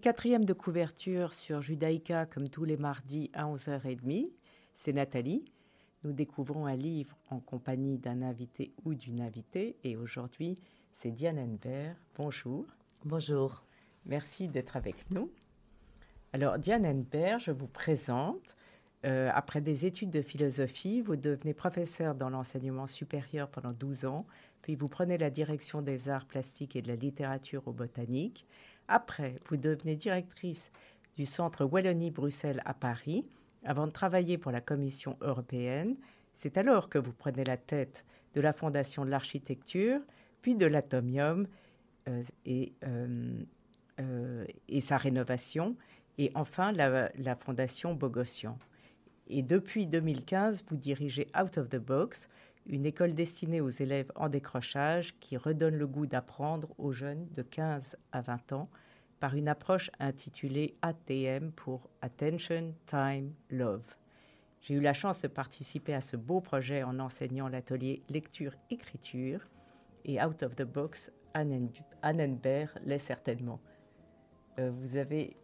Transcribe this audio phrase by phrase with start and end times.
[0.00, 4.30] quatrième de couverture sur Judaïka comme tous les mardis à 11h30.
[4.74, 5.44] C'est Nathalie.
[6.04, 10.58] Nous découvrons un livre en compagnie d'un invité ou d'une invitée et aujourd'hui
[10.94, 11.94] c'est Diane Enver.
[12.16, 12.64] Bonjour.
[13.04, 13.62] Bonjour.
[14.06, 15.30] Merci d'être avec nous.
[16.32, 18.56] Alors Diane Enver, je vous présente.
[19.04, 24.26] Euh, après des études de philosophie, vous devenez professeur dans l'enseignement supérieur pendant 12 ans,
[24.62, 28.46] puis vous prenez la direction des arts plastiques et de la littérature au botanique.
[28.90, 30.72] Après, vous devenez directrice
[31.16, 33.24] du centre Wallonie-Bruxelles à Paris,
[33.64, 35.96] avant de travailler pour la Commission européenne.
[36.36, 38.04] C'est alors que vous prenez la tête
[38.34, 40.00] de la Fondation de l'architecture,
[40.42, 41.46] puis de l'Atomium
[42.08, 43.38] euh, et, euh,
[44.00, 45.76] euh, et, sa rénovation,
[46.18, 48.58] et enfin la, la Fondation Bogossian.
[49.28, 52.28] Et depuis 2015, vous dirigez Out of the Box,
[52.70, 57.42] une école destinée aux élèves en décrochage qui redonne le goût d'apprendre aux jeunes de
[57.42, 58.70] 15 à 20 ans
[59.18, 63.96] par une approche intitulée ATM pour Attention, Time, Love.
[64.60, 69.48] J'ai eu la chance de participer à ce beau projet en enseignant l'atelier lecture-écriture
[70.04, 73.60] et Out of the Box, Annenberg l'est certainement.
[74.60, 75.36] Euh, vous, avez,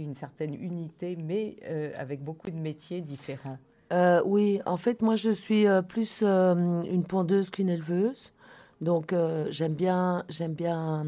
[0.00, 3.58] une certaine unité, mais euh, avec beaucoup de métiers différents.
[3.92, 8.32] Euh, oui, en fait, moi, je suis plus une pondeuse qu'une éleveuse.
[8.80, 9.14] Donc,
[9.50, 11.04] j'aime bien, j'aime bien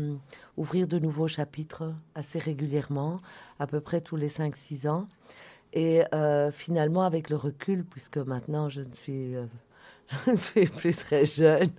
[0.57, 3.19] ouvrir de nouveaux chapitres assez régulièrement,
[3.59, 5.07] à peu près tous les 5-6 ans.
[5.73, 6.03] Et
[6.53, 9.35] finalement, avec le recul, puisque maintenant je ne suis
[10.77, 11.71] plus très jeune,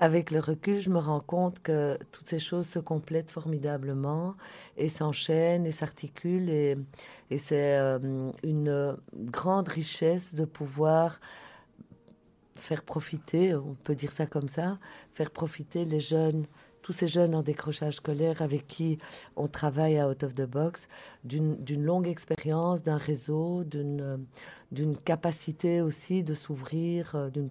[0.00, 4.34] avec le recul, je me rends compte que toutes ces choses se complètent formidablement
[4.78, 6.48] et s'enchaînent et s'articulent.
[6.48, 6.76] Et,
[7.36, 11.20] c'est euh, une grande richesse de pouvoir
[12.56, 14.78] faire profiter, on peut dire ça comme ça,
[15.12, 16.46] faire profiter les jeunes,
[16.82, 18.98] tous ces jeunes en décrochage scolaire avec qui
[19.36, 20.88] on travaille à Out of the Box,
[21.24, 27.50] d'une longue expérience, d'un réseau, d'une capacité aussi de s'ouvrir, euh, d'une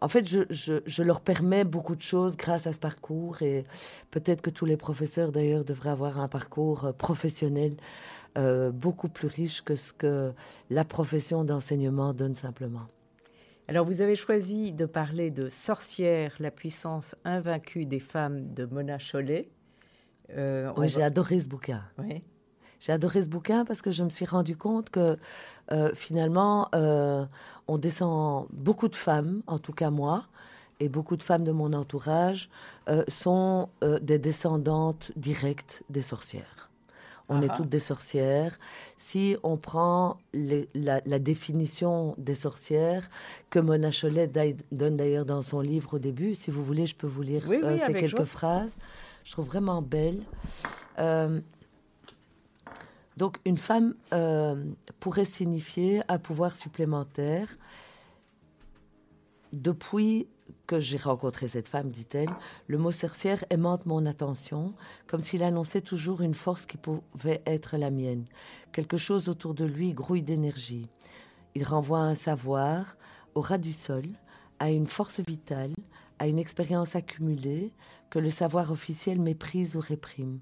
[0.00, 3.64] en fait, je, leur permets beaucoup de choses grâce à ce parcours et
[4.10, 7.74] peut-être que tous les professeurs d'ailleurs devraient avoir un parcours euh, professionnel
[8.38, 10.32] euh, beaucoup plus riche que ce que
[10.70, 12.86] la profession d'enseignement donne simplement.
[13.68, 18.98] Alors, vous avez choisi de parler de Sorcière, la puissance invaincue des femmes de Mona
[18.98, 19.48] Chollet.
[20.36, 21.84] Euh, oui, j'ai adoré ce bouquin.
[21.98, 22.22] Oui.
[22.80, 25.18] J'ai adoré ce bouquin parce que je me suis rendu compte que
[25.70, 27.24] euh, finalement, euh,
[27.68, 30.24] on descend beaucoup de femmes, en tout cas moi,
[30.80, 32.48] et beaucoup de femmes de mon entourage
[32.88, 33.68] euh, sont
[34.00, 36.70] des descendantes directes des sorcières.
[37.32, 38.58] On est ah toutes des sorcières.
[38.96, 43.08] Si on prend la, définition des sorcières
[43.50, 44.28] que Mona Cholet
[44.72, 47.44] donne d'ailleurs dans son livre au début, si vous voulez, je peux vous lire
[47.86, 48.76] ces quelques phrases.
[49.22, 50.24] Je trouve vraiment belle.
[53.20, 54.64] Donc une femme euh,
[54.98, 57.58] pourrait signifier un pouvoir supplémentaire.
[59.52, 60.26] Depuis
[60.66, 62.30] que j'ai rencontré cette femme, dit-elle,
[62.66, 64.72] le mot sorcière aimante mon attention,
[65.06, 68.24] comme s'il annonçait toujours une force qui pouvait être la mienne.
[68.72, 70.88] Quelque chose autour de lui grouille d'énergie.
[71.54, 72.96] Il renvoie à un savoir,
[73.34, 74.06] au ras du sol,
[74.60, 75.74] à une force vitale,
[76.18, 77.74] à une expérience accumulée
[78.08, 80.40] que le savoir officiel méprise ou réprime.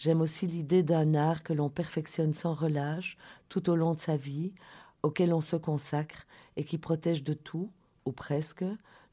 [0.00, 3.18] J'aime aussi l'idée d'un art que l'on perfectionne sans relâche
[3.50, 4.54] tout au long de sa vie,
[5.02, 7.70] auquel on se consacre et qui protège de tout,
[8.06, 8.64] ou presque,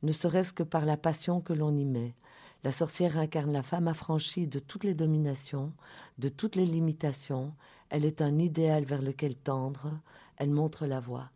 [0.02, 2.16] ne serait-ce que par la passion que l'on y met.
[2.64, 5.74] La sorcière incarne la femme affranchie de toutes les dominations,
[6.20, 7.54] de toutes les limitations.
[7.90, 9.92] Elle est un idéal vers lequel tendre.
[10.38, 11.30] Elle montre la voie.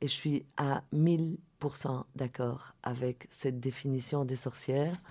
[0.00, 5.02] Et je suis à 1000% d'accord avec cette définition des sorcières.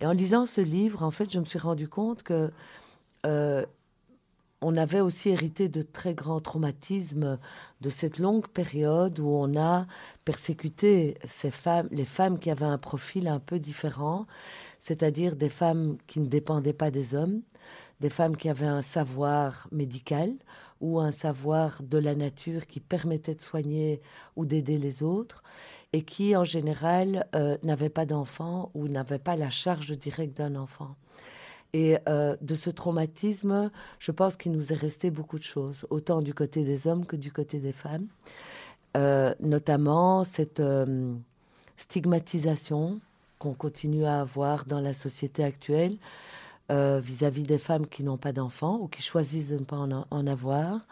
[0.00, 2.52] Et en lisant ce livre, en fait, je me suis rendu compte que
[3.24, 3.64] euh,
[4.60, 7.38] on avait aussi hérité de très grands traumatismes
[7.82, 9.86] de cette longue période où on a
[10.24, 14.26] persécuté ces femmes, les femmes qui avaient un profil un peu différent,
[14.78, 17.42] c'est-à-dire des femmes qui ne dépendaient pas des hommes,
[18.00, 20.32] des femmes qui avaient un savoir médical
[20.80, 24.00] ou un savoir de la nature qui permettait de soigner
[24.34, 25.42] ou d'aider les autres
[25.92, 30.56] et qui en général euh, n'avaient pas d'enfants ou n'avaient pas la charge directe d'un
[30.56, 30.96] enfant.
[31.74, 36.22] Et euh, de ce traumatisme, je pense qu'il nous est resté beaucoup de choses, autant
[36.22, 38.06] du côté des hommes que du côté des femmes.
[38.96, 41.12] Euh, notamment cette euh,
[41.76, 43.00] stigmatisation
[43.40, 45.98] qu'on continue à avoir dans la société actuelle
[46.70, 50.26] vis-à-vis des femmes qui n'ont pas d'enfants ou qui choisissent de ne pas en, en,
[50.26, 50.86] avoir.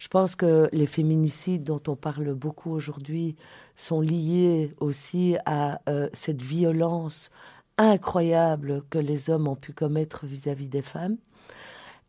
[0.00, 3.36] Je pense que les féminicides dont on parle beaucoup aujourd'hui
[3.76, 5.80] sont liés aussi à
[6.12, 7.30] cette violence
[7.78, 11.16] incroyable que les hommes ont pu commettre vis-à-vis des femmes.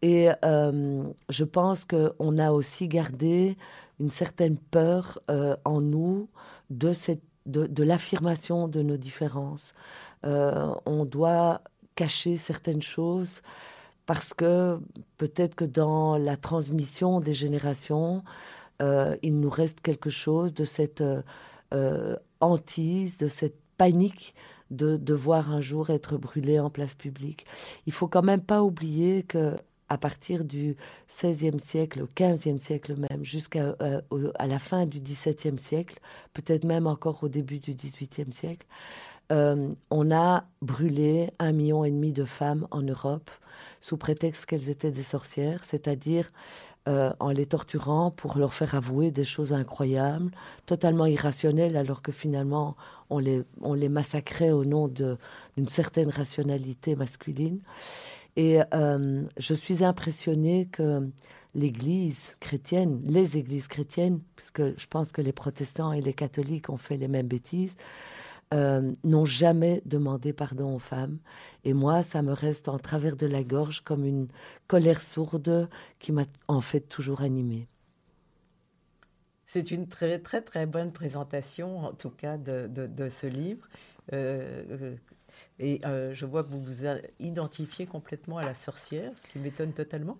[0.02, 3.58] Et je pense qu'on a aussi gardé
[4.02, 5.22] une certaine peur
[5.64, 6.28] en nous
[6.70, 9.74] de, cette, de, de l'affirmation de nos différences.
[10.24, 11.62] on doit
[11.96, 13.42] cacher certaines choses
[14.06, 14.80] parce que
[15.18, 18.24] peut-être que dans la transmission des générations,
[18.82, 21.22] euh, il nous reste quelque chose de cette euh,
[21.74, 24.36] euh, hantise, de cette panique
[24.76, 27.46] de devoir un jour être brûlé en place publique.
[27.86, 29.56] Il faut quand même pas oublier que
[29.90, 30.76] à partir du
[31.08, 33.76] XVIe siècle, au XVe siècle même, jusqu'à
[34.40, 36.00] à la fin du XVIIe siècle,
[36.34, 38.66] peut-être même encore au début du XVIIIe siècle,
[39.30, 43.30] on a brûlé un million et demi de femmes en Europe
[43.82, 46.32] sous prétexte qu'elles étaient des sorcières, c'est-à-dire
[46.90, 50.32] euh, en les torturant pour leur faire avouer des choses incroyables,
[50.66, 52.76] totalement irrationnelles, alors que finalement
[53.10, 57.60] on les, on les massacrait au nom d'une certaine rationalité masculine.
[58.36, 61.10] Et euh, je suis impressionnée que
[61.56, 66.78] l'Église chrétienne, les Églises chrétiennes, puisque je pense que les protestants et les catholiques ont
[66.78, 67.78] fait les mêmes bêtises,
[68.54, 71.18] euh, n'ont jamais demandé pardon aux femmes.
[71.64, 74.28] Et moi, ça me reste en travers de la gorge comme une
[74.68, 75.68] colère sourde
[75.98, 77.68] qui m'a en fait toujours animée.
[79.48, 83.68] C'est une très très très bonne présentation, en tout cas, de, de, ce livre.
[84.12, 84.96] Euh, euh,
[85.60, 85.82] et
[86.14, 86.86] je vois que vous vous
[87.20, 90.18] identifiez complètement à la sorcière, ce qui m'étonne totalement.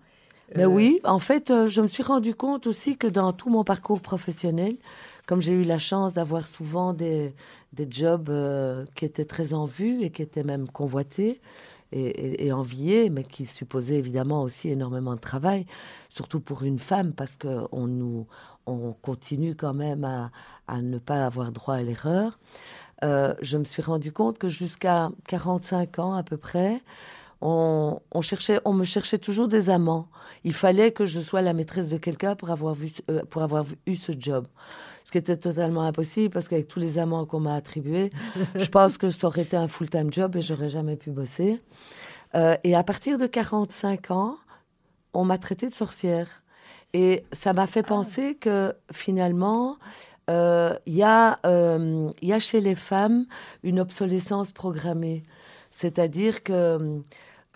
[0.54, 4.00] Ben oui, en fait, je me suis rendu compte aussi que dans tout mon parcours
[4.00, 4.76] professionnel,
[5.26, 7.34] comme j'ai eu la chance d'avoir souvent des,
[7.72, 11.40] des jobs euh, qui étaient très en vue et qui étaient même convoités
[11.92, 15.64] et, enviés, mais qui supposaient évidemment aussi énormément de travail,
[16.08, 18.26] surtout pour une femme, parce qu'on nous,
[18.66, 20.32] on continue quand même à,
[20.66, 22.38] à ne pas avoir droit à l'erreur.
[23.04, 26.80] Euh, je me suis rendu compte que jusqu'à 45 ans à peu près,
[27.44, 30.08] on, on, cherchait, on me cherchait toujours des amants.
[30.42, 33.64] Il fallait que je sois la maîtresse de quelqu'un pour avoir, vu, euh, pour avoir
[33.86, 34.48] eu ce job
[35.04, 38.10] ce qui était totalement impossible parce qu'avec tous les amants qu'on m'a attribués,
[38.54, 41.60] je pense que ça aurait été un full-time job et j'aurais jamais pu bosser.
[42.34, 44.36] Euh, et à partir de 45 ans,
[45.12, 46.42] on m'a traité de sorcière.
[46.94, 47.88] Et ça m'a fait ah.
[47.88, 49.76] penser que finalement,
[50.30, 53.26] euh, il y, euh, y, a chez les femmes
[53.62, 55.22] une obsolescence programmée.
[55.70, 57.02] C'est-à-dire que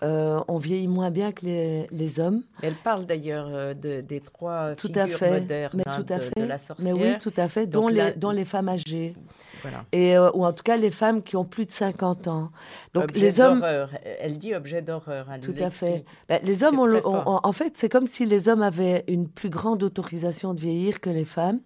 [0.01, 2.43] euh, on vieillit moins bien que les, hommes.
[2.61, 6.19] Elle parle d'ailleurs euh, de, des trois tout figures à fait, modernes mais tout à
[6.19, 6.95] fait, de, la sorcière.
[6.95, 9.13] Mais oui, tout à fait, dont, les, dont les femmes âgées.
[9.61, 9.83] Voilà.
[9.91, 12.49] Et, euh, ou en tout cas les femmes qui ont plus de 50 ans.
[12.93, 13.65] Donc les hommes.
[14.19, 15.27] Elle dit objet d'horreur.
[15.41, 16.05] Tout à fait.
[16.29, 20.53] Ben, les hommes, en fait, c'est comme si les hommes avaient une plus grande autorisation
[20.53, 21.59] de vieillir que les femmes.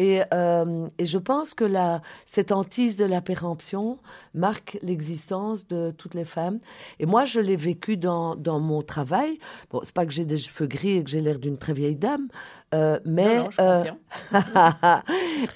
[0.00, 3.98] Euh, et, je pense que la, cette hantise de la péremption
[4.34, 6.58] marque l'existence de toutes les femmes.
[6.98, 9.38] Et moi, je l'ai vécu dans, dans mon travail.
[9.70, 11.96] Bon, c'est pas que j'ai des cheveux gris et que j'ai l'air d'une très vieille
[11.96, 12.28] dame,
[12.74, 13.84] euh, mais, euh,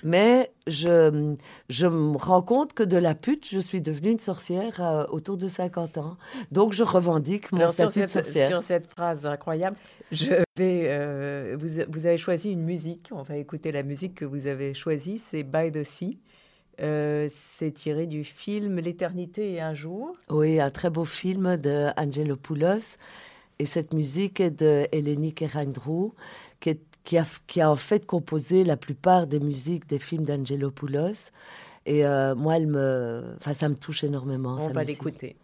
[0.03, 1.37] mais je,
[1.69, 5.49] je me rends compte que de la pute, je suis devenue une sorcière autour de
[5.49, 6.17] 50 ans.
[6.51, 8.49] Donc, je revendique mon statut de sorcière.
[8.49, 9.77] Sur cette phrase incroyable,
[10.13, 13.11] je vais, euh, vous, vous, avez choisi une musique.
[13.13, 15.19] On va écouter la musique que vous avez choisie.
[15.19, 16.19] C'est By the Sea.
[16.81, 20.17] Euh, c'est tiré du film L'éternité et un jour.
[20.31, 22.97] Oui, un très beau film de Angelo Poulos.
[23.59, 26.15] Et cette musique est de Eleni Kerandrou,
[26.61, 30.71] qui, qui, a, qui a en fait composé la plupart des musiques des films d'Angelo
[30.71, 31.31] Poulos.
[31.87, 34.59] Et euh, moi, elle me, enfin, ça me touche énormément.
[34.61, 35.37] On va l'écouter.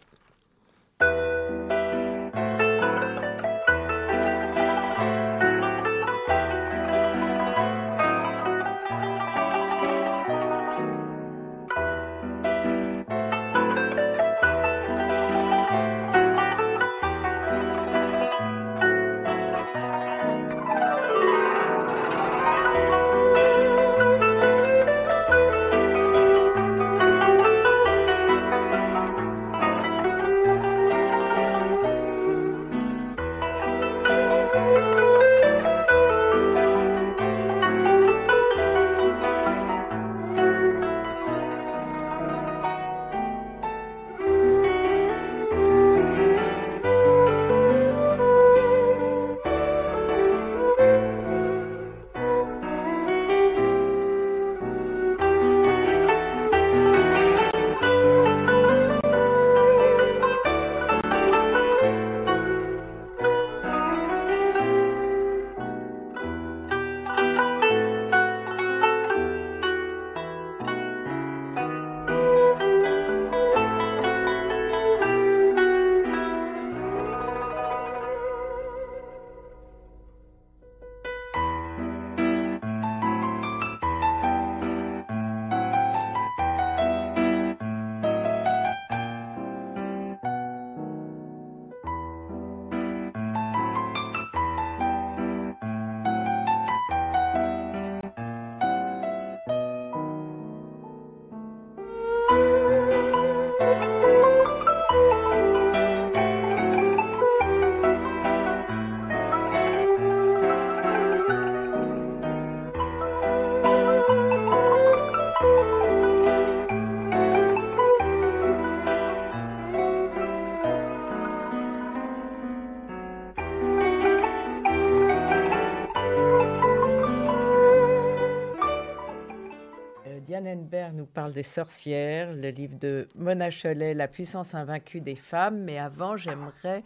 [130.27, 135.15] Diane Henberg nous parle des sorcières, le livre de Mona Cholet, La puissance invaincue des
[135.15, 135.63] femmes.
[135.63, 136.83] Mais avant, j'aimerais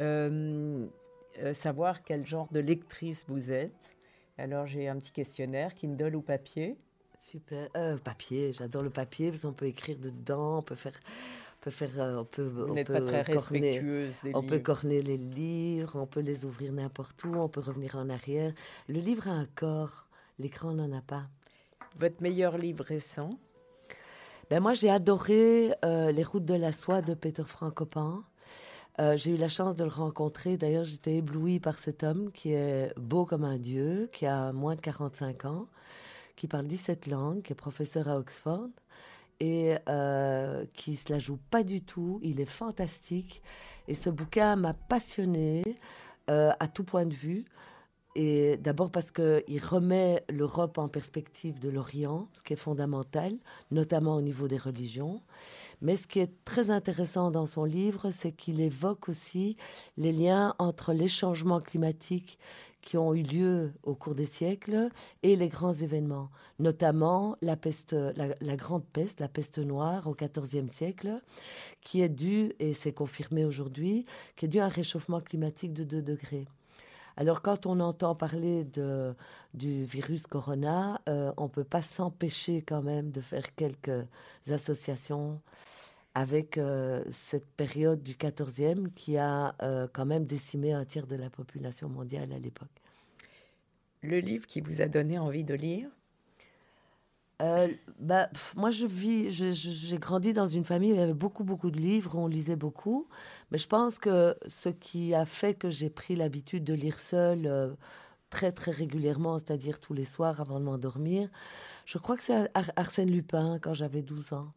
[0.00, 0.88] euh,
[1.38, 3.96] euh, savoir quel genre de lectrice vous êtes.
[4.38, 6.76] Alors, j'ai un petit questionnaire, Kindle ou papier?
[7.22, 7.68] Super.
[7.76, 10.98] Euh, papier, j'adore le papier parce qu'on peut écrire dedans, on peut faire.
[11.60, 14.50] On peut faire, on peut, Vous n'êtes pas très respectueuse des On livres.
[14.50, 18.52] peut corner les livres, on peut les ouvrir n'importe où, on peut revenir en arrière.
[18.88, 20.08] Le livre a un corps,
[20.40, 21.28] l'écran n'en a pas.
[21.98, 23.30] Votre meilleur livre récent?
[24.48, 28.22] Ben Moi, j'ai adoré Les routes de la soie de Peter Frankopan.
[29.00, 30.56] Euh, j'ai eu la chance de le rencontrer.
[30.58, 34.74] D'ailleurs, j'étais éblouie par cet homme qui est beau comme un dieu, qui a moins
[34.74, 35.66] de 45 ans,
[36.36, 38.68] qui parle 17 langues, qui est professeur à Oxford
[39.38, 42.20] et euh, qui se la joue pas du tout.
[42.22, 43.42] Il est fantastique.
[43.88, 45.62] Et ce bouquin m'a passionnée
[46.28, 47.46] euh, à tout point de vue.
[48.16, 53.36] Et d'abord parce qu'il remet l'Europe en perspective de l'Orient, ce qui est fondamental,
[53.70, 55.22] notamment au niveau des religions.
[55.80, 59.56] Mais ce qui est très intéressant dans son livre, c'est qu'il évoque aussi
[59.96, 62.38] les liens entre les changements climatiques
[62.82, 64.88] qui ont eu lieu au cours des siècles
[65.22, 67.56] et les grands événements, notamment la
[68.40, 71.20] la, grande peste, la peste noire au XIVe siècle,
[71.82, 75.84] qui est due, et c'est confirmé aujourd'hui, qui est due à un réchauffement climatique de
[75.84, 76.46] 2 degrés.
[77.20, 79.14] Alors quand on entend parler de,
[79.52, 84.06] du virus corona, euh, on ne peut pas s'empêcher quand même de faire quelques
[84.48, 85.38] associations
[86.14, 91.14] avec euh, cette période du 14e qui a euh, quand même décimé un tiers de
[91.14, 92.70] la population mondiale à l'époque.
[94.00, 95.90] Le livre qui vous a donné envie de lire?
[97.40, 97.68] Euh,
[97.98, 101.70] bah, moi, je vis, j'ai grandi dans une famille où il y avait beaucoup, beaucoup
[101.70, 103.08] de livres, on lisait beaucoup.
[103.50, 107.76] Mais je pense que ce qui a fait que j'ai pris l'habitude de lire seule
[108.30, 111.28] très, très régulièrement, c'est-à-dire tous les soirs avant de m'endormir,
[111.84, 114.52] je crois que c'est Arsène Lupin quand j'avais 12 ans.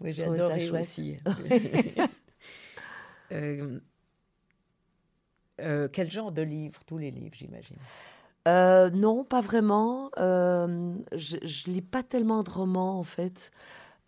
[0.00, 1.16] Oui, j'ai adoré aussi.
[3.32, 3.80] euh,
[5.60, 7.78] euh, quel genre de livre Tous les livres, j'imagine?
[8.46, 10.10] Euh, non, pas vraiment.
[10.18, 13.50] Euh, je, je lis pas tellement de romans, en fait.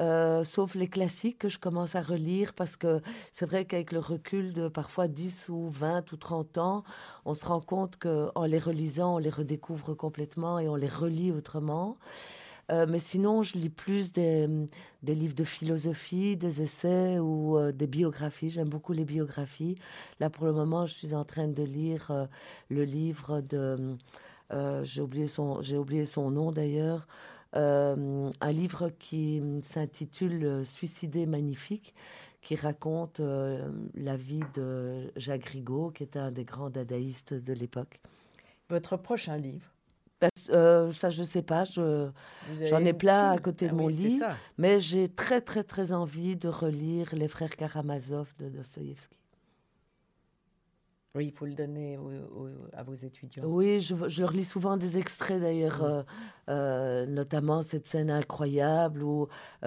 [0.02, 3.00] Euh, sauf les classiques que je commence à relire parce que
[3.32, 6.84] c'est vrai qu'avec le recul de parfois 10 ou 20 ou 30 ans,
[7.24, 11.32] on se rend compte qu'en les relisant, on les redécouvre complètement et on les relit
[11.32, 11.96] autrement.
[12.70, 14.48] Euh, mais sinon, je lis plus des,
[15.02, 18.50] livres de philosophie, des essais ou euh, des biographies.
[18.50, 19.76] J'aime beaucoup les biographies.
[20.20, 22.26] Là, pour le moment, je suis en train de lire euh,
[22.68, 23.96] le livre de...
[24.82, 27.06] j'ai oublié, son, oublié son nom d'ailleurs.
[27.52, 31.94] un livre qui s'intitule Suicidé magnifique,
[32.42, 33.20] qui raconte
[33.94, 38.00] la vie de Jacques Rigaud, qui était un des grands dadaïstes de l'époque.
[38.68, 39.75] Votre prochain livre?
[40.50, 41.64] Euh, ça, je sais pas.
[41.64, 44.20] J'en ai plein à côté de ah mon lit.
[44.58, 49.16] Mais j'ai très, très, très envie de relire Les Frères Karamazov de Dostoïevski.
[51.14, 51.98] Oui, il faut le donner
[52.74, 53.44] à vos étudiants.
[53.46, 56.02] Oui, je, je, relis souvent des extraits d'ailleurs, euh,
[56.50, 59.26] euh, notamment cette scène incroyable où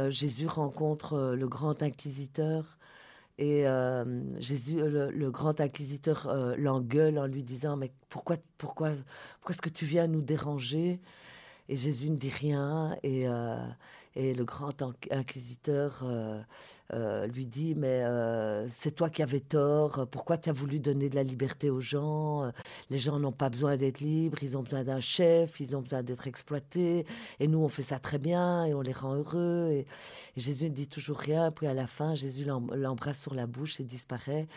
[0.09, 2.77] Jésus rencontre le grand inquisiteur
[3.39, 4.03] et euh,
[4.41, 8.89] Jésus, le, grand inquisiteur, euh, l'engueule en lui disant Mais pourquoi, pourquoi,
[9.39, 10.99] pourquoi est-ce que tu viens nous déranger?
[11.69, 12.97] Et Jésus ne dit rien.
[13.01, 13.55] Et, euh,
[14.15, 16.41] et le grand inquisiteur euh,
[16.93, 21.09] euh, lui dit, mais euh, c'est toi qui avais tort, pourquoi tu as voulu donner
[21.09, 22.51] de la liberté aux gens
[22.89, 26.01] Les gens n'ont pas besoin d'être libres, ils ont besoin d'un chef, ils ont besoin
[26.01, 27.05] d'être exploités,
[27.39, 29.69] et nous on fait ça très bien, et on les rend heureux.
[29.71, 29.85] Et,
[30.37, 33.83] Jésus ne dit toujours rien, puis à la fin, Jésus l'embrasse sur la bouche et
[33.83, 34.47] disparaît.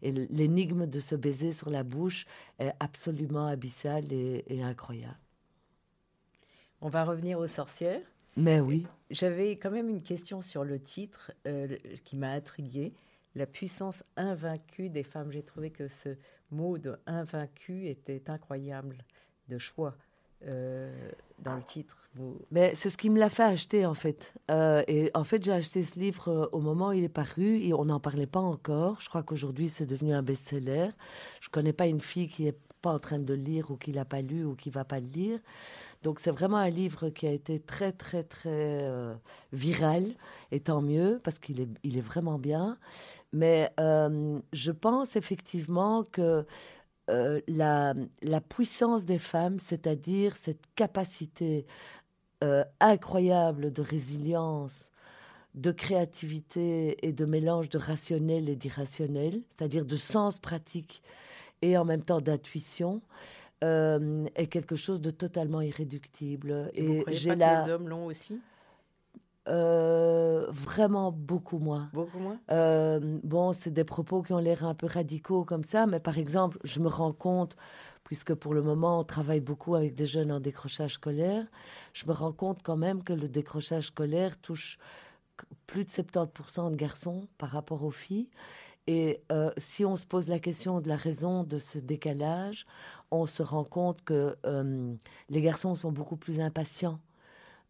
[0.00, 2.26] Et l'énigme de ce baiser sur la bouche
[2.60, 5.18] est absolument abyssale et, et incroyable.
[6.80, 8.11] On va revenir aux sorcières.
[8.36, 8.86] Mais oui.
[9.10, 12.94] J'avais quand même une question sur le titre euh, qui m'a intriguée.
[13.34, 15.30] La puissance invaincue des femmes.
[15.32, 16.16] J'ai trouvé que ce
[16.50, 19.04] mot de invaincu était incroyable
[19.48, 19.94] de choix.
[20.46, 20.90] Euh,
[21.38, 22.08] dans le titre.
[22.52, 24.32] Mais c'est ce qui me l'a fait acheter en fait.
[24.50, 27.72] Euh, et en fait, j'ai acheté ce livre au moment où il est paru et
[27.74, 29.00] on n'en parlait pas encore.
[29.00, 30.90] Je crois qu'aujourd'hui c'est devenu un best-seller.
[31.40, 33.92] Je connais pas une fille qui est pas en train de le lire ou qui
[33.92, 35.40] l'a pas lu ou qui va pas le lire.
[36.02, 39.14] Donc c'est vraiment un livre qui a été très très très euh,
[39.52, 40.14] viral
[40.50, 42.78] et tant mieux parce qu'il est, il est vraiment bien.
[43.32, 46.44] Mais euh, je pense effectivement que
[47.10, 51.66] euh, la, la, puissance des femmes, c'est-à-dire cette capacité
[52.80, 54.90] incroyable de résilience,
[55.54, 61.04] de créativité et de mélange de rationnel et d'irrationnel, c'est-à-dire de sens pratique
[61.62, 63.00] et en même temps d'intuition,
[63.62, 66.70] est quelque chose de totalement irréductible.
[66.74, 68.40] Et, vous croyez pas que les hommes l'ont aussi?
[69.46, 71.90] Vraiment beaucoup moins.
[71.92, 72.38] Beaucoup moins?
[73.22, 76.58] Bon, c'est des propos qui ont l'air un peu radicaux comme ça, mais par exemple,
[76.64, 77.56] je me rends compte
[78.04, 81.46] puisque pour le moment, on travaille beaucoup avec des jeunes en décrochage scolaire,
[81.92, 84.78] je me rends compte quand même que le décrochage scolaire touche
[85.66, 88.28] plus de 70% de garçons par rapport aux filles.
[88.86, 92.66] Et euh, si on se pose la question de la raison de ce décalage,
[93.10, 94.92] on se rend compte que euh,
[95.28, 97.00] les garçons sont beaucoup plus impatients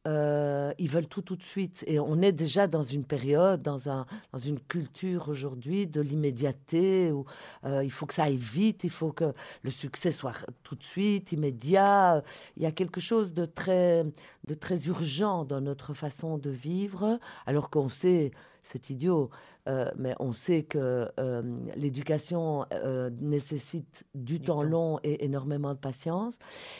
[0.08, 1.84] euh, ils veulent tout tout de suite.
[1.86, 7.12] Et on est déjà dans une période, dans, un, dans une culture aujourd'hui de l'immédiateté,
[7.12, 7.24] où
[7.64, 11.30] il faut que ça aille vite, il faut que le succès soit tout de suite,
[11.30, 12.22] immédiat.
[12.56, 14.04] Il y a quelque chose de très,
[14.48, 19.30] de très urgent dans notre façon de vivre, alors qu'on sait, c'est idiot,
[19.68, 21.42] euh, mais on sait que euh,
[21.76, 26.38] l'éducation euh, nécessite du, temps, long et énormément de patience.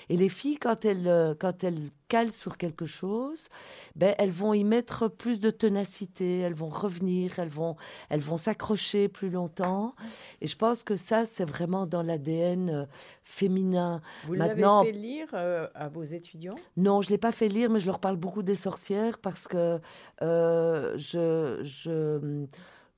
[0.09, 3.49] Et les filles, quand elles, quand elles calent sur quelque chose,
[3.95, 7.77] ben, elles vont y mettre plus de ténacité, elles vont revenir, elles vont,
[8.11, 9.95] elles vont s'accrocher plus longtemps.
[10.41, 12.89] Et je pense que ça, c'est vraiment dans l'ADN
[13.25, 14.03] féminin.
[14.27, 16.57] Vous l'avez fait lire à vos étudiants?
[16.77, 19.49] Non, je ne l'ai pas fait lire, mais je leur parle beaucoup des sorcières parce
[19.49, 19.81] que
[20.21, 21.61] je...
[21.63, 22.47] je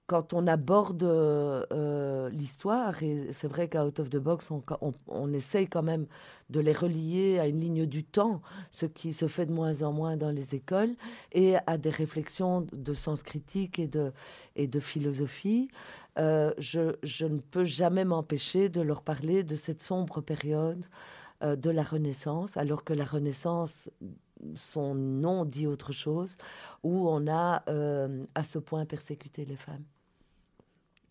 [0.07, 4.51] quand on aborde euh, l'histoire, et c'est vrai qu'à Out of the Box,
[5.09, 6.07] on, essaye quand même
[6.51, 9.93] de les relier à une ligne du temps, ce qui se fait de moins en
[9.93, 10.95] moins dans les écoles,
[11.33, 15.69] et à des réflexions de sens critique et de, philosophie,
[16.19, 20.85] euh, je, ne peux jamais m'empêcher de leur parler de cette sombre période
[21.43, 23.91] euh, de la Renaissance, alors que la Renaissance
[24.55, 26.37] son nom dit autre chose,
[26.83, 27.65] où on a
[28.35, 29.85] à ce point persécuté les femmes.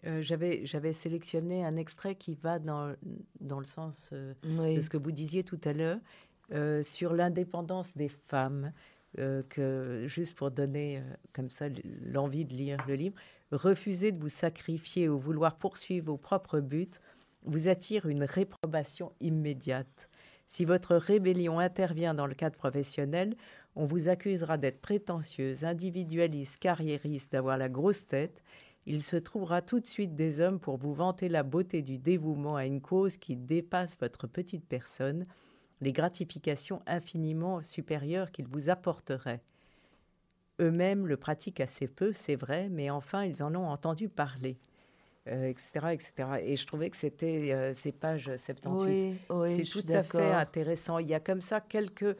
[0.05, 2.93] Euh, j'avais sélectionné un extrait qui va dans,
[3.39, 5.99] dans le sens euh, de ce que vous disiez tout à l'heure
[6.51, 8.71] euh, sur l'indépendance des femmes,
[9.49, 10.99] que juste pour donner
[11.33, 11.67] comme ça
[12.03, 13.15] l'envie de lire le livre,
[13.51, 16.89] refuser de vous sacrifier ou vouloir poursuivre vos propres buts
[17.43, 20.09] vous attire une réprobation immédiate.
[20.47, 23.35] Si votre rébellion intervient dans le cadre professionnel,
[23.75, 28.41] on vous accusera d'être prétentieuse, individualiste, carriériste, d'avoir la grosse tête
[28.85, 32.55] il se trouvera tout de suite des hommes pour vous vanter la beauté du dévouement
[32.55, 35.25] à une cause qui dépasse votre petite personne,
[35.81, 39.41] les gratifications infiniment supérieures qu'ils vous apporteraient.
[40.59, 44.57] Eux-mêmes le pratiquent assez peu, c'est vrai, mais enfin ils en ont entendu parler.
[45.25, 46.13] etc., euh, etc.
[46.41, 49.19] Et je trouvais que c'était euh, ces pages 78.
[49.29, 50.99] Oui, c'est tout à fait intéressant.
[50.99, 52.15] Il y a comme ça quelques,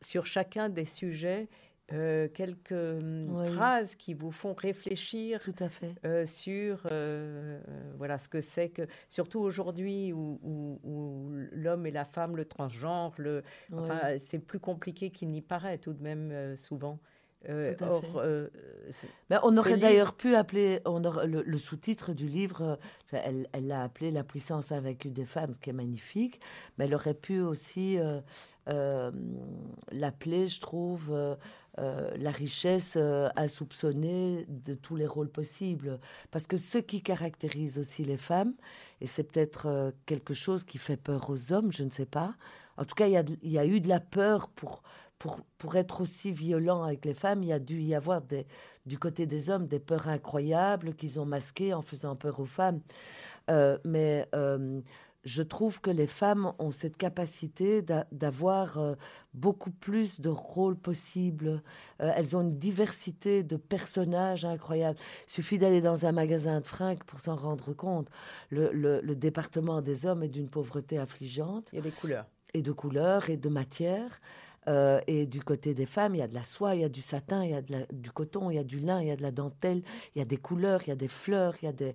[0.00, 1.48] sur chacun des sujets,
[1.92, 5.94] euh, quelques hum, phrases qui vous font réfléchir Tout à fait.
[6.04, 7.60] Euh, sur euh,
[7.96, 13.44] voilà ce que c'est que surtout aujourd'hui où, l'homme et la femme, le transgenre, le,
[14.18, 16.98] c'est plus compliqué qu'il n'y paraît tout de même souvent.
[17.80, 18.02] or,
[19.30, 22.80] ben, on aurait d'ailleurs pu appeler on le, sous-titre du livre,
[23.12, 26.40] elle l'a appelé La puissance invaincue des femmes, ce qui est magnifique,
[26.76, 27.98] mais elle aurait pu aussi
[28.66, 31.36] l'appeler, je trouve,
[31.78, 36.00] euh, la richesse euh, insoupçonnée de tous les rôles possibles.
[36.30, 38.54] Parce que ce qui caractérise aussi les femmes,
[39.02, 42.34] et c'est peut-être euh, quelque chose qui fait peur aux hommes, je ne sais pas.
[42.78, 43.12] En tout cas, il
[43.42, 44.82] y, a, eu de la peur pour,
[45.18, 47.42] pour, pour, être aussi violent avec les femmes.
[47.42, 48.46] Il y a dû y avoir des,
[48.86, 52.80] du côté des hommes des peurs incroyables qu'ils ont masquées en faisant peur aux femmes.
[53.84, 54.26] mais
[55.26, 58.94] je trouve que les femmes ont cette capacité d'avoir euh,
[59.34, 61.62] beaucoup plus de rôles possibles.
[62.00, 64.98] Euh, elles ont une diversité de personnages incroyables.
[65.26, 68.08] Il suffit d'aller dans un magasin de fringues pour s'en rendre compte.
[68.50, 71.70] Le, département des hommes est d'une pauvreté affligeante.
[71.72, 72.26] Il y a des couleurs.
[72.54, 74.20] Et de couleurs et de matières.
[74.68, 76.88] Euh, et du côté des femmes, il y a de la soie, il y a
[76.88, 79.16] du satin, il y a du coton, il y a du lin, il y a
[79.16, 79.82] de la dentelle,
[80.14, 81.94] il y a des couleurs, il y a des fleurs, il y a des,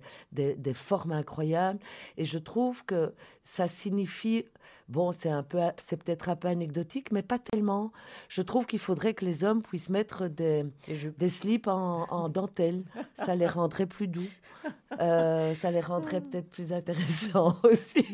[0.54, 1.78] des, formes incroyables.
[2.16, 4.46] Et je trouve que ça signifie
[4.88, 7.92] Bon, c'est un peu, c'est peut-être un peu anecdotique, mais pas tellement.
[8.28, 12.84] Je trouve qu'il faudrait que les hommes puissent mettre des, des slips en, en, dentelle.
[13.14, 14.28] Ça les rendrait plus doux.
[15.00, 18.06] Euh, ça les rendrait peut-être plus intéressants aussi.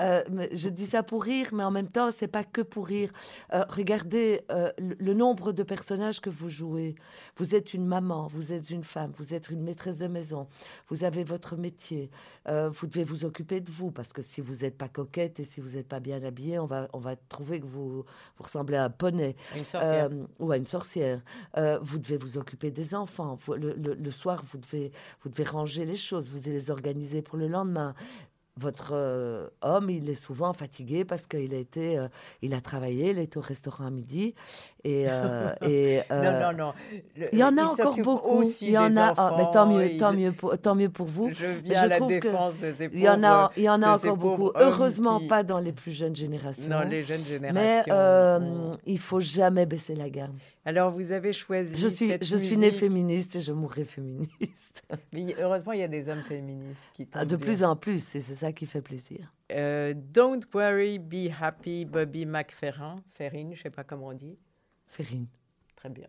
[0.00, 3.10] Euh, je dis ça pour rire, mais en même temps, c'est pas que pour rire.
[3.52, 4.42] Euh, regardez
[4.78, 6.94] le, nombre de personnages que vous jouez.
[7.36, 10.48] Vous êtes une maman, vous êtes une femme, vous êtes une maîtresse de maison,
[10.88, 12.10] vous avez votre métier,
[12.46, 15.60] vous devez vous occuper de vous, parce que si vous n'êtes pas coquette et si
[15.60, 18.04] vous n'êtes pas bien habillée, on va, on va trouver que vous,
[18.36, 19.36] vous ressemblez à un poney.
[20.38, 21.20] ou à une sorcière.
[21.82, 23.38] vous devez vous occuper des enfants.
[23.48, 27.48] le, le, soir, vous devez, vous devez ranger les choses, vous les organiser pour le
[27.48, 27.94] lendemain.
[28.56, 32.08] votre euh, homme, il est souvent fatigué parce qu'il a été, euh,
[32.42, 34.34] il a travaillé, il est au restaurant à midi.
[34.84, 36.72] Et, euh, et non, non, non.
[37.32, 38.42] il y en a encore beaucoup.
[38.60, 41.30] il y en a, ah, mais tant mieux, tant mieux, pour, tant mieux pour vous.
[41.30, 43.96] Je viens à la défense de ces Il y en a, il y en a
[43.96, 44.50] encore beaucoup.
[44.54, 46.70] Heureusement, pas dans les plus jeunes générations.
[46.70, 47.60] Non, les jeunes générations.
[47.60, 50.32] Mais il faut jamais baisser la garde.
[50.64, 51.76] Alors, vous avez choisi.
[51.76, 54.84] Je suis, cette je suis née féministe et je mourrai féministe.
[55.12, 57.08] Mais heureusement, il y a des hommes féministes qui.
[57.12, 59.32] Ah, de plus en plus, et c'est ça qui fait plaisir.
[59.50, 62.96] Euh, Don't worry, be happy, Bobby McFerrin.
[63.12, 64.38] Ferrin, je ne sais pas comment on dit.
[64.92, 65.26] Ferrin.
[65.76, 66.08] Très bien.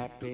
[0.00, 0.32] Happy.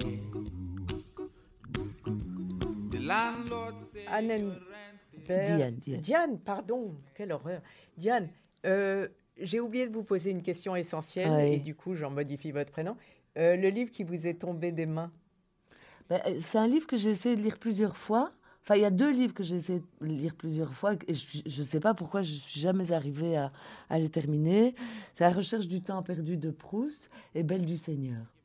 [5.27, 6.39] Diane, Diane.
[6.39, 7.61] pardon, quelle horreur.
[7.97, 8.29] Diane,
[8.65, 12.71] euh, j'ai oublié de vous poser une question essentielle et du coup, j'en modifie votre
[12.71, 12.95] prénom.
[13.37, 15.11] Euh, le livre qui vous est tombé des mains
[16.09, 18.31] ben, C'est un livre que j'ai essayé de lire plusieurs fois.
[18.63, 21.61] Enfin, il y a deux livres que j'ai essayé de lire plusieurs fois et je
[21.61, 23.51] ne sais pas pourquoi je suis jamais arrivée à,
[23.89, 24.75] à les terminer.
[25.13, 28.36] C'est La recherche du temps perdu de Proust et Belle du Seigneur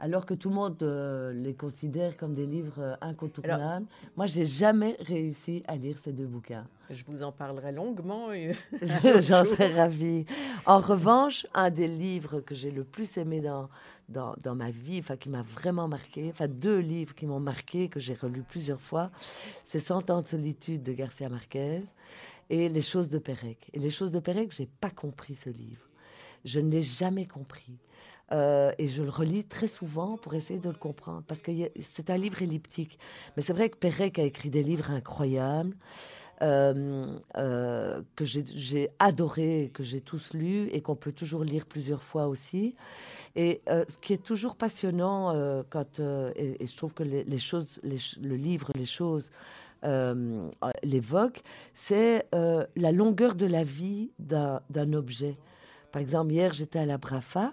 [0.00, 3.62] alors que tout le monde euh, les considère comme des livres euh, incontournables.
[3.62, 3.80] Alors,
[4.16, 6.66] Moi, j'ai jamais réussi à lire ces deux bouquins.
[6.88, 8.28] Je vous en parlerai longuement.
[8.82, 10.24] J'en serais ravie.
[10.64, 13.68] En revanche, un des livres que j'ai le plus aimé dans,
[14.08, 17.88] dans, dans ma vie, enfin qui m'a vraiment marqué, enfin deux livres qui m'ont marqué,
[17.88, 19.10] que j'ai relus plusieurs fois,
[19.62, 21.82] c'est Cent ans de solitude de Garcia Marquez
[22.48, 23.70] et Les choses de Pérec.
[23.74, 25.82] Et Les choses de Pérec, j'ai pas compris ce livre.
[26.44, 27.78] Je ne l'ai jamais compris.
[28.32, 32.10] Euh, et je le relis très souvent pour essayer de le comprendre, parce que c'est
[32.10, 32.98] un livre elliptique.
[33.36, 35.76] Mais c'est vrai que Pérec a écrit des livres incroyables.
[36.42, 42.02] Euh, euh, que j'ai adoré, que j'ai tous lus et qu'on peut toujours lire plusieurs
[42.02, 42.76] fois aussi.
[43.36, 45.34] Et ce qui est toujours passionnant,
[45.68, 49.30] quand, et, je trouve que les, choses, le livre, les choses
[50.82, 51.42] l'évoque,
[51.74, 55.36] c'est la longueur de la vie d'un objet.
[55.92, 57.52] Par exemple, hier, j'étais à la Brafa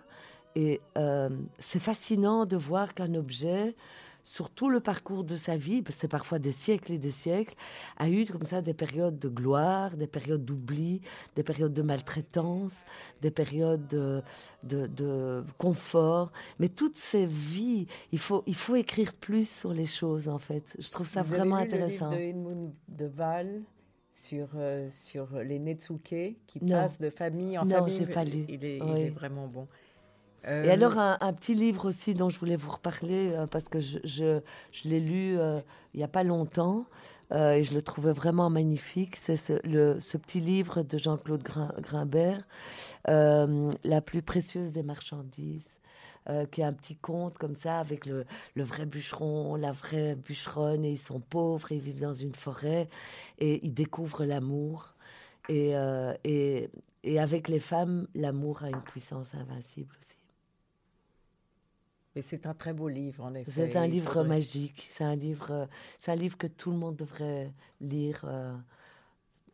[0.58, 3.76] et euh, c'est fascinant de voir qu'un objet,
[4.24, 7.54] sur tout le parcours de sa vie, c'est parfois des siècles et des siècles,
[7.98, 11.02] a eu comme ça des périodes de gloire, des périodes d'oubli,
[11.36, 12.86] des périodes de maltraitance,
[13.22, 14.24] des périodes de,
[14.64, 16.32] de, confort.
[16.58, 20.64] Mais toutes ces vies, il faut, il faut écrire plus sur les choses, en fait.
[20.80, 22.10] Je trouve ça vraiment intéressant.
[22.10, 23.62] Le livre de de Val
[24.12, 28.00] sur, euh, sur les Netsuke qui passent de famille en non, famille?
[28.00, 28.44] Non, j'ai pas lu.
[28.50, 29.68] Il est, il est vraiment bon.
[30.46, 33.80] Euh, Et alors, un, petit livre aussi dont je voulais vous reparler, euh, parce que
[33.80, 34.40] je, je,
[34.72, 35.60] je l'ai lu euh,
[35.94, 36.86] il n'y a pas longtemps,
[37.34, 39.18] et je le trouvais vraiment magnifique.
[39.18, 39.54] C'est ce,
[40.00, 42.42] ce petit livre de Jean-Claude Grimbert,
[43.06, 45.68] La plus précieuse des marchandises.
[46.52, 50.86] qui est un petit conte comme ça avec le, le, vrai bûcheron, la vraie bûcheronne,
[50.86, 52.88] et ils sont pauvres, et ils vivent dans une forêt,
[53.40, 54.94] et ils découvrent l'amour.
[55.50, 55.74] Et,
[56.24, 56.70] et,
[57.04, 60.07] et avec les femmes, l'amour a une puissance invincible aussi
[62.22, 63.52] c'est un très beau livre, en effet.
[63.52, 64.88] C'est un livre magique.
[64.92, 65.68] C'est un livre,
[66.00, 67.52] c'est un livre que tout le monde devrait
[67.82, 68.26] lire.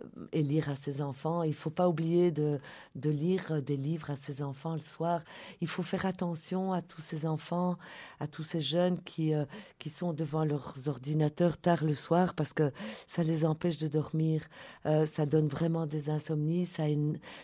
[0.02, 1.44] Euh, et lire à ses enfants.
[1.44, 2.60] Il ne faut pas oublier de,
[2.96, 5.22] de, lire des livres à ses enfants le soir.
[5.62, 7.78] Il faut faire attention à tous ces enfants,
[8.20, 9.46] à tous ces jeunes qui, euh,
[9.80, 12.72] qui sont devant leurs ordinateurs tard le soir parce que
[13.06, 14.42] ça les empêche de dormir.
[14.86, 16.86] Euh, ça donne vraiment des insomnies, ça,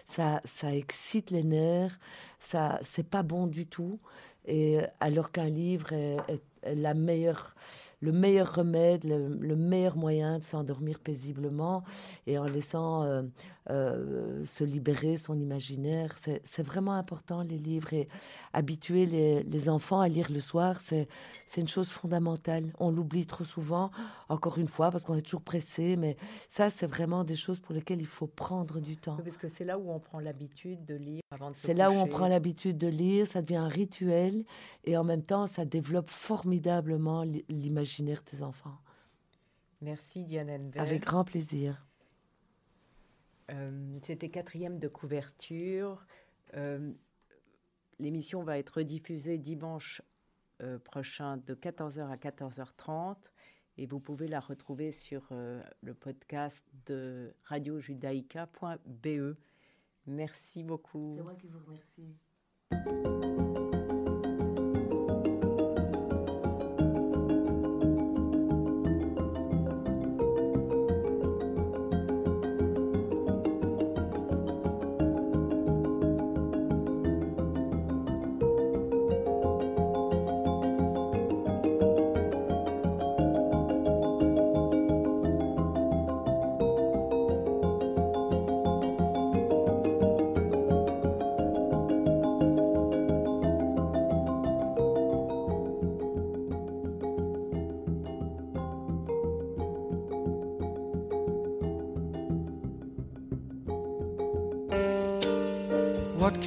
[0.05, 1.99] ça, ça excite les nerfs,
[2.39, 3.99] ça c'est pas bon du tout.
[4.45, 6.17] Et alors qu'un livre est
[6.63, 7.55] la meilleure
[8.01, 11.83] le meilleur remède, le, meilleur moyen de s'endormir paisiblement
[12.27, 13.23] et en laissant euh,
[13.69, 16.15] euh, se libérer son imaginaire.
[16.17, 18.07] C'est vraiment important les livres et
[18.53, 21.07] habituer les, enfants à lire le soir, c'est
[21.57, 22.71] une chose fondamentale.
[22.79, 23.91] On l'oublie trop souvent,
[24.29, 26.15] encore une fois, parce qu'on est toujours pressé, mais
[26.47, 29.17] ça, c'est vraiment des choses pour lesquelles il faut prendre du temps.
[29.17, 31.95] Parce que c'est là où on prend l'habitude de lire avant de C'est là où
[31.95, 34.45] on prend l'habitude de lire, ça devient un rituel
[34.85, 38.77] et en même temps, ça développe formidablement l'imaginaire imaginaire tes enfants.
[39.81, 40.79] Merci Diane Enver.
[40.79, 41.85] Avec grand plaisir.
[43.49, 46.05] Euh, c'était quatrième de couverture.
[46.53, 46.91] Euh,
[47.97, 50.03] l'émission va être diffusée dimanche
[50.61, 53.15] euh, prochain de 14h à 14h30
[53.77, 59.37] et vous pouvez la retrouver sur le podcast de radiojudaïca.be.
[60.05, 61.13] Merci beaucoup.
[61.15, 62.17] C'est moi qui vous remercie.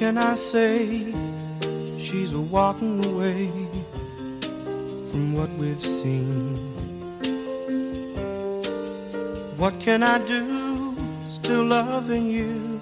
[0.03, 1.13] Can I say?
[1.97, 3.47] She's walking away
[5.09, 6.57] from what we've seen.
[9.55, 10.93] What can I do?
[11.25, 12.81] Still loving you.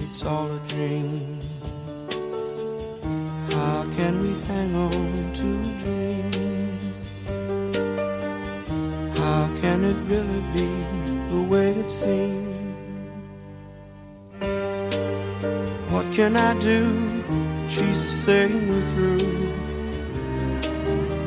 [0.00, 1.38] It's all a dream.
[3.52, 6.30] How can we hang on to a dream?
[9.20, 10.68] How can it really be
[11.32, 12.35] the way it seems?
[16.16, 16.80] Can I do?
[17.68, 19.28] She's the same through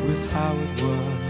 [0.07, 1.23] with how it was.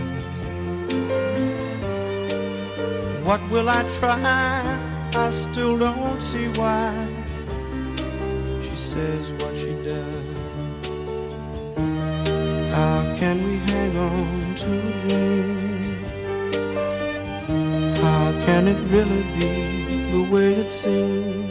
[3.27, 4.17] What will I try?
[5.13, 6.93] I still don't see why
[8.63, 10.37] she says what she does.
[12.73, 15.57] How can we hang on to a dream?
[18.05, 19.51] How can it really be
[20.13, 21.48] the way it seems?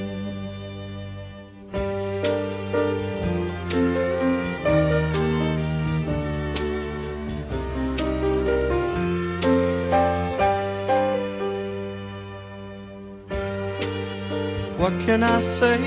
[15.08, 15.78] Can I say?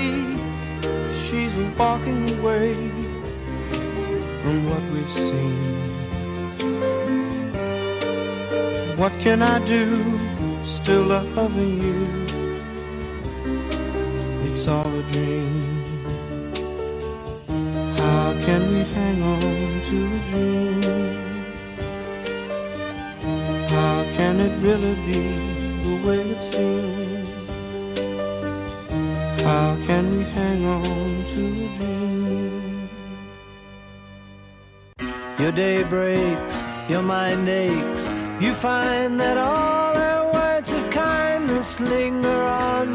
[1.24, 2.74] She's walking away
[4.40, 5.58] from what we've seen.
[8.96, 9.84] What can I do?
[10.66, 12.00] Still loving you.
[14.48, 15.54] It's all a dream.
[18.00, 19.40] How can we hang on
[19.88, 20.82] to a dream?
[23.68, 25.22] How can it really be
[25.84, 26.91] the way it seems?
[29.52, 32.88] How can we hang on to a dream?
[35.38, 36.56] Your day breaks,
[36.88, 38.02] your mind aches.
[38.42, 42.88] You find that all their words of kindness linger on